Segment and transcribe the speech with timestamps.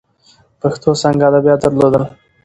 [0.61, 2.03] پښتو څانګه ادبیات درلودل.